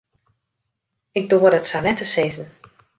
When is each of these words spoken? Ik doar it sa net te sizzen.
Ik 1.19 1.25
doar 1.31 1.53
it 1.59 1.65
sa 1.69 1.79
net 1.83 1.97
te 1.99 2.05
sizzen. 2.13 2.49